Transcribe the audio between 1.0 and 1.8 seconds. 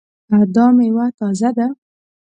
تازه ده؟